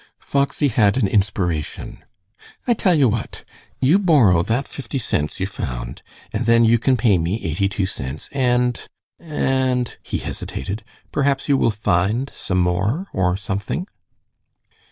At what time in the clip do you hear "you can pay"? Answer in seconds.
6.65-7.19